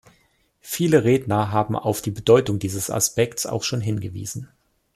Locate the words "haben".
1.51-1.75